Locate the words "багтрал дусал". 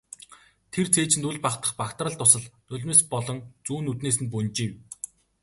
1.79-2.43